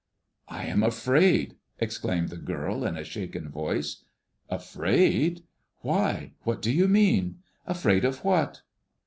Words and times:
"I 0.47 0.65
am 0.65 0.81
afraid!" 0.81 1.57
exclaimed 1.77 2.29
the 2.29 2.35
girl, 2.37 2.83
in 2.85 2.97
a 2.97 3.03
shaken 3.03 3.49
voice. 3.49 4.03
"Afraid? 4.49 5.43
Why, 5.81 6.33
what 6.41 6.59
do 6.59 6.71
you 6.71 6.87
mean? 6.87 7.43
Afraid 7.67 8.03
of 8.03 8.25
what?" 8.25 8.63